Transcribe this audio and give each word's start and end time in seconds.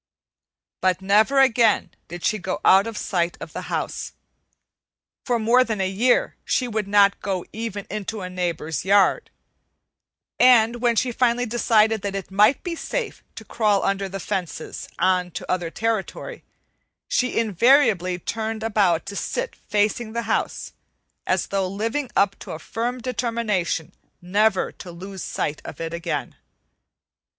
But 0.81 0.99
never 1.03 1.39
again 1.39 1.91
did 2.07 2.25
she 2.25 2.39
go 2.39 2.59
out 2.65 2.87
of 2.87 2.97
sight 2.97 3.37
of 3.39 3.53
the 3.53 3.69
house. 3.69 4.13
For 5.27 5.37
more 5.37 5.63
than 5.63 5.79
a 5.79 5.87
year 5.87 6.37
she 6.43 6.67
would 6.67 6.87
not 6.87 7.21
go 7.21 7.45
even 7.53 7.85
into 7.87 8.21
a 8.21 8.27
neighbor's 8.27 8.83
yard, 8.83 9.29
and 10.39 10.77
when 10.77 10.95
she 10.95 11.11
finally 11.11 11.45
decided 11.45 12.01
that 12.01 12.15
it 12.15 12.31
might 12.31 12.63
be 12.63 12.75
safe 12.75 13.23
to 13.35 13.45
crawl 13.45 13.83
under 13.83 14.09
the 14.09 14.19
fences 14.19 14.89
on 14.97 15.29
to 15.37 15.51
other 15.51 15.69
territory, 15.69 16.43
she 17.07 17.37
invariably 17.37 18.17
turned 18.17 18.63
about 18.63 19.05
to 19.05 19.15
sit 19.15 19.55
facing 19.55 20.13
the 20.13 20.23
house, 20.23 20.73
as 21.27 21.45
though 21.49 21.67
living 21.67 22.09
up 22.15 22.39
to 22.39 22.53
a 22.53 22.57
firm 22.57 22.99
determination 23.01 23.93
never 24.19 24.71
to 24.71 24.91
lose 24.91 25.23
sight 25.23 25.61
of 25.63 25.79
it 25.79 25.93
again. 25.93 26.37